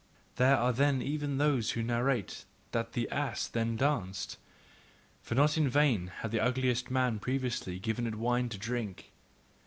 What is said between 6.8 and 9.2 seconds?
man previously given it wine to drink.